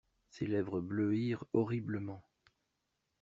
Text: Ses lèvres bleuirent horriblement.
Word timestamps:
Ses 0.31 0.47
lèvres 0.47 0.81
bleuirent 0.81 1.43
horriblement. 1.53 2.23